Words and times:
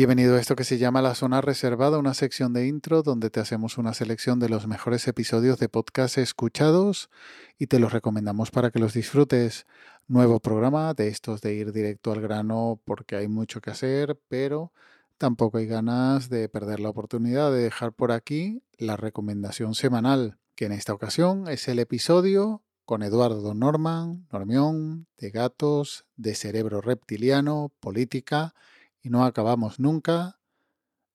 Bienvenido 0.00 0.36
a 0.36 0.40
esto 0.40 0.56
que 0.56 0.64
se 0.64 0.78
llama 0.78 1.02
La 1.02 1.14
Zona 1.14 1.42
Reservada, 1.42 1.98
una 1.98 2.14
sección 2.14 2.54
de 2.54 2.66
intro 2.66 3.02
donde 3.02 3.28
te 3.28 3.38
hacemos 3.38 3.76
una 3.76 3.92
selección 3.92 4.40
de 4.40 4.48
los 4.48 4.66
mejores 4.66 5.06
episodios 5.06 5.58
de 5.58 5.68
podcast 5.68 6.16
escuchados 6.16 7.10
y 7.58 7.66
te 7.66 7.78
los 7.78 7.92
recomendamos 7.92 8.50
para 8.50 8.70
que 8.70 8.78
los 8.78 8.94
disfrutes. 8.94 9.66
Nuevo 10.08 10.40
programa 10.40 10.94
de 10.94 11.08
estos 11.08 11.42
de 11.42 11.52
ir 11.52 11.72
directo 11.74 12.12
al 12.12 12.22
grano 12.22 12.80
porque 12.86 13.14
hay 13.14 13.28
mucho 13.28 13.60
que 13.60 13.68
hacer, 13.68 14.18
pero 14.28 14.72
tampoco 15.18 15.58
hay 15.58 15.66
ganas 15.66 16.30
de 16.30 16.48
perder 16.48 16.80
la 16.80 16.88
oportunidad 16.88 17.52
de 17.52 17.64
dejar 17.64 17.92
por 17.92 18.10
aquí 18.10 18.62
la 18.78 18.96
recomendación 18.96 19.74
semanal, 19.74 20.38
que 20.54 20.64
en 20.64 20.72
esta 20.72 20.94
ocasión 20.94 21.46
es 21.46 21.68
el 21.68 21.78
episodio 21.78 22.62
con 22.86 23.02
Eduardo 23.02 23.52
Norman, 23.52 24.26
Normión, 24.32 25.08
de 25.18 25.30
gatos, 25.30 26.06
de 26.16 26.34
cerebro 26.34 26.80
reptiliano, 26.80 27.70
política 27.80 28.54
y 29.02 29.10
no 29.10 29.24
acabamos 29.24 29.78
nunca 29.78 30.38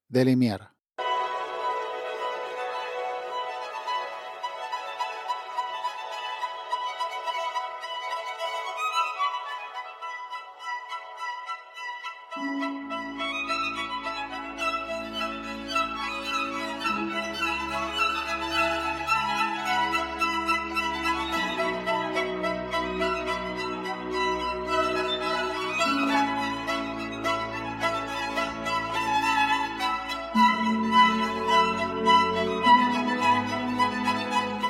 de 0.07 0.26
limiar. 0.26 0.74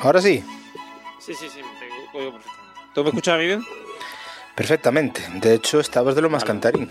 ¿Ahora 0.06 0.22
sí? 0.22 0.44
Sí, 1.20 1.34
sí, 1.34 1.48
sí, 1.50 1.62
te 2.12 2.18
oigo 2.20 2.34
perfectamente. 2.34 2.80
¿Tú 2.94 3.04
me 3.04 3.10
escuchas 3.10 3.34
a 3.34 3.38
mí 3.40 3.46
bien? 3.48 3.66
Perfectamente. 4.54 5.22
De 5.42 5.56
hecho, 5.56 5.80
estabas 5.80 6.14
de 6.16 6.22
lo 6.22 6.30
más 6.30 6.44
Vale. 6.44 6.48
cantarín. 6.54 6.90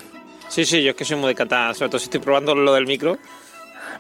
Sí, 0.48 0.64
sí, 0.64 0.82
yo 0.82 0.90
es 0.90 0.96
que 0.96 1.04
soy 1.04 1.16
muy 1.16 1.28
de 1.28 1.34
cantar, 1.36 1.74
sobre 1.76 1.90
todo 1.90 2.00
si 2.00 2.06
estoy 2.06 2.18
probando 2.20 2.54
lo 2.56 2.74
del 2.74 2.86
micro. 2.88 3.16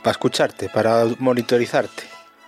Para 0.02 0.10
escucharte, 0.10 0.68
para 0.68 1.04
monitorizarte. 1.20 2.02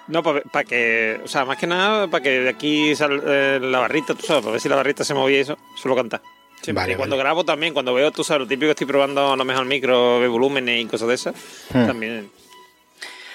No, 0.08 0.22
para 0.24 0.64
que, 0.64 1.20
o 1.24 1.28
sea, 1.28 1.44
más 1.44 1.56
que 1.56 1.68
nada, 1.68 2.08
para 2.08 2.22
que 2.22 2.30
de 2.40 2.48
aquí 2.48 2.96
sal, 2.96 3.22
eh, 3.24 3.58
la 3.62 3.78
barrita, 3.78 4.14
tú 4.14 4.26
sabes, 4.26 4.42
para 4.42 4.52
ver 4.52 4.60
si 4.60 4.68
la 4.68 4.76
barrita 4.76 5.04
se 5.04 5.14
movía 5.14 5.38
y 5.38 5.40
eso, 5.42 5.56
solo 5.80 5.94
cantar. 5.94 6.20
Siempre. 6.62 6.82
Vale, 6.82 6.92
y 6.94 6.96
cuando 6.96 7.14
vale. 7.16 7.24
grabo 7.24 7.44
también, 7.44 7.74
cuando 7.74 7.94
veo, 7.94 8.10
tú 8.10 8.24
sabes, 8.24 8.40
lo 8.40 8.46
típico 8.48 8.70
estoy 8.72 8.86
probando 8.88 9.32
a 9.32 9.36
lo 9.36 9.44
mejor 9.44 9.62
el 9.62 9.68
micro, 9.68 10.18
de 10.20 10.26
volúmenes 10.28 10.80
y 10.82 10.86
cosas 10.86 11.06
de 11.08 11.14
esas, 11.14 11.34
Hmm. 11.72 11.86
también. 11.86 12.30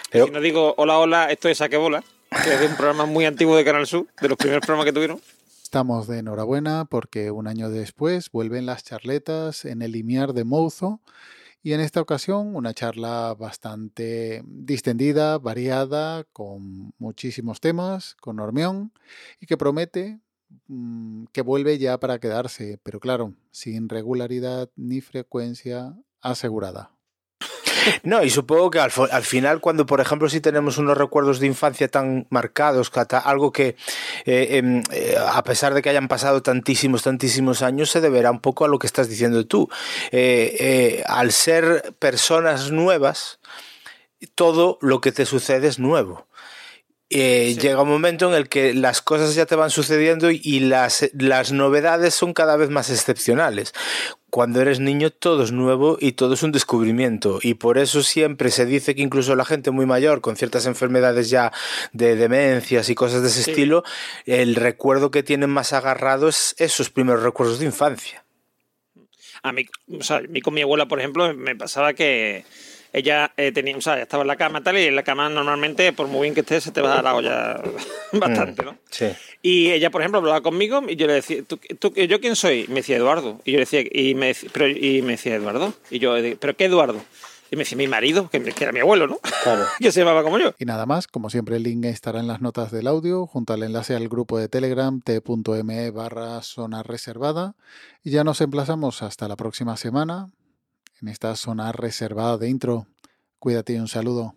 Pero- 0.10 0.26
Si 0.26 0.32
no 0.32 0.42
digo 0.42 0.74
hola, 0.78 0.98
hola, 1.00 1.32
esto 1.32 1.48
es 1.48 1.58
Saque 1.58 1.78
Bola, 1.78 2.04
es 2.50 2.70
un 2.70 2.76
programa 2.76 3.06
muy 3.06 3.26
antiguo 3.26 3.56
de 3.56 3.64
Canal 3.64 3.86
Sur, 3.86 4.08
de 4.20 4.30
los 4.30 4.38
primeros 4.38 4.66
programas 4.66 4.86
que 4.86 4.94
tuvieron. 4.94 5.22
Estamos 5.62 6.08
de 6.08 6.20
enhorabuena 6.20 6.86
porque 6.86 7.30
un 7.30 7.48
año 7.48 7.70
después 7.70 8.32
vuelven 8.32 8.66
las 8.66 8.84
charletas 8.84 9.64
en 9.66 9.82
el 9.82 9.92
limiar 9.92 10.34
de 10.34 10.44
Mouzo 10.44 11.02
y 11.62 11.74
en 11.74 11.82
esta 11.82 12.02
ocasión 12.02 12.56
una 12.56 12.74
charla 12.74 13.36
bastante 13.38 14.42
distendida, 14.46 15.38
variada, 15.38 16.24
con 16.34 16.94
muchísimos 16.98 17.62
temas, 17.62 18.16
con 18.20 18.38
Normión 18.38 18.92
y 19.40 19.46
que 19.46 19.58
promete 19.58 20.20
mm, 20.68 21.26
que 21.32 21.42
vuelve 21.44 21.78
ya 21.78 22.00
para 22.00 22.20
quedarse, 22.20 22.80
pero 22.82 23.00
claro, 23.00 23.36
sin 23.52 23.88
regularidad 23.88 24.70
ni 24.76 25.02
frecuencia 25.02 25.96
asegurada. 26.22 26.92
No, 28.04 28.24
y 28.24 28.30
supongo 28.30 28.70
que 28.70 28.80
al, 28.80 28.92
al 29.12 29.24
final, 29.24 29.60
cuando, 29.60 29.86
por 29.86 30.02
ejemplo, 30.02 30.30
si 30.30 30.42
tenemos 30.42 30.78
unos 30.78 30.98
recuerdos 30.98 31.40
de 31.40 31.48
infancia 31.48 31.88
tan 31.88 32.28
marcados, 32.30 32.92
algo 33.24 33.52
que, 33.52 33.76
eh, 34.26 34.58
em, 34.58 34.84
eh, 34.92 35.16
a 35.20 35.44
pesar 35.44 35.74
de 35.74 35.82
que 35.82 35.90
hayan 35.90 36.08
pasado 36.08 36.42
tantísimos, 36.42 37.04
tantísimos 37.04 37.62
años, 37.62 37.90
se 37.90 38.02
deberá 38.02 38.32
un 38.32 38.40
poco 38.40 38.66
a 38.66 38.68
lo 38.68 38.80
que 38.80 38.88
estás 38.88 39.10
diciendo 39.10 39.46
tú. 39.46 39.70
Eh, 40.12 41.04
al 41.08 41.32
ser 41.32 41.94
personas 42.00 42.72
nuevas, 42.72 43.40
todo 44.36 44.78
lo 44.82 45.02
que 45.02 45.12
te 45.12 45.26
sucede 45.26 45.68
es 45.68 45.80
nuevo. 45.80 46.28
Eh, 47.14 47.52
Sí. 47.54 47.60
Llega 47.60 47.82
un 47.82 47.90
momento 47.90 48.30
en 48.30 48.36
el 48.36 48.48
que 48.48 48.74
las 48.74 49.02
cosas 49.02 49.36
ya 49.36 49.46
te 49.46 49.56
van 49.56 49.70
sucediendo 49.70 50.32
y 50.32 50.62
las, 50.62 51.10
las 51.14 51.52
novedades 51.52 52.14
son 52.14 52.34
cada 52.34 52.56
vez 52.56 52.70
más 52.70 52.90
excepcionales. 52.90 53.74
Cuando 54.30 54.62
eres 54.62 54.80
niño 54.80 55.10
todo 55.12 55.44
es 55.44 55.52
nuevo 55.52 55.98
y 56.00 56.14
todo 56.14 56.36
es 56.36 56.42
un 56.44 56.54
descubrimiento 56.54 57.40
y 57.42 57.56
por 57.56 57.78
eso 57.78 58.02
siempre 58.02 58.50
se 58.50 58.66
dice 58.66 58.96
que 58.96 59.02
incluso 59.02 59.36
la 59.36 59.44
gente 59.44 59.72
muy 59.72 59.86
mayor 59.86 60.22
con 60.22 60.38
ciertas 60.38 60.66
enfermedades 60.68 61.30
ya 61.30 61.52
de 61.92 62.16
demencias 62.16 62.88
y 62.90 62.96
cosas 62.96 63.22
de 63.24 63.28
ese 63.28 63.44
Sí. 63.44 63.52
estilo, 63.52 63.84
el 64.26 64.56
recuerdo 64.56 65.12
que 65.12 65.22
tienen 65.22 65.50
más 65.50 65.74
agarrado 65.74 66.30
es 66.30 66.56
esos 66.60 66.90
primeros 66.90 67.24
recuerdos 67.24 67.60
de 67.60 67.66
infancia. 67.66 68.24
A 69.44 69.52
mí, 69.52 69.66
o 70.00 70.02
sea, 70.04 70.18
a 70.18 70.22
mí 70.22 70.40
con 70.40 70.54
mi 70.54 70.62
abuela, 70.62 70.86
por 70.88 71.00
ejemplo, 71.00 71.34
me 71.34 71.56
pasaba 71.58 71.94
que 71.94 72.46
ella 72.94 73.32
eh, 73.38 73.52
tenía, 73.52 73.78
o 73.78 73.82
sea, 73.82 74.02
estaba 74.02 74.22
en 74.24 74.28
la 74.28 74.36
cama 74.36 74.62
tal, 74.62 74.78
y 74.78 74.84
en 74.86 74.96
la 74.96 75.04
cama 75.04 75.30
normalmente, 75.30 75.94
por 75.94 76.08
muy 76.08 76.24
bien 76.24 76.34
que 76.34 76.42
estés, 76.42 76.64
se 76.64 76.72
te 76.72 76.82
va 76.82 76.92
a 76.92 76.96
dar 76.96 77.04
la 77.04 77.16
olla 77.16 77.62
bastante, 78.14 78.64
¿no? 78.64 78.78
Sí. 78.90 79.08
Y 79.42 79.72
ella, 79.72 79.90
por 79.90 80.02
ejemplo, 80.02 80.20
hablaba 80.20 80.42
conmigo 80.42 80.82
y 80.88 80.96
yo 80.96 81.08
le 81.08 81.14
decía, 81.14 81.42
¿Tú, 81.48 81.58
tú- 81.80 81.94
¿yo 81.94 82.20
quién 82.20 82.36
soy? 82.36 82.66
Y 82.66 82.68
me 82.68 82.76
decía 82.76 82.98
Eduardo. 82.98 83.40
Y 83.46 83.52
yo 83.54 83.58
le 83.58 83.62
decía, 83.66 83.82
y 83.92 84.14
me, 84.16 84.32
dec- 84.32 84.50
pero, 84.52 84.68
y 84.68 85.02
me 85.02 85.14
decía 85.14 85.36
Eduardo. 85.36 85.74
Y 85.90 86.00
yo, 86.00 86.14
de- 86.14 86.36
¿pero 86.36 86.56
qué 86.56 86.66
Eduardo? 86.66 87.02
Y 87.50 87.58
me 87.58 87.64
decía, 87.64 87.78
mi 87.78 87.88
marido, 87.88 88.30
que, 88.30 88.42
que 88.42 88.64
era 88.64 88.72
mi 88.72 88.80
abuelo, 88.80 89.08
¿no? 89.08 89.20
Claro. 89.44 89.66
que 89.80 89.92
se 89.92 90.00
llamaba 90.02 90.24
como 90.24 90.38
yo. 90.40 90.54
Y 90.58 90.64
nada 90.66 90.86
más, 90.86 91.08
como 91.08 91.30
siempre 91.30 91.58
el 91.58 91.64
link 91.64 91.84
estará 91.86 92.20
en 92.20 92.28
las 92.28 92.40
notas 92.40 92.72
del 92.72 92.88
audio, 92.88 93.26
junto 93.28 93.52
al 93.54 93.64
enlace 93.64 93.94
al 93.96 94.08
grupo 94.08 94.38
de 94.38 94.48
Telegram 94.48 95.02
t.me 95.02 95.92
barra 95.92 96.42
zona 96.44 96.84
reservada. 96.84 97.56
Y 98.04 98.12
ya 98.12 98.24
nos 98.24 98.40
emplazamos 98.42 99.02
hasta 99.02 99.28
la 99.28 99.36
próxima 99.36 99.76
semana 99.76 100.30
en 101.02 101.08
esta 101.08 101.36
zona 101.36 101.72
reservada 101.72 102.38
de 102.38 102.50
intro. 102.50 102.88
Cuídate 103.40 103.74
y 103.74 103.80
un 103.80 103.88
saludo. 103.88 104.36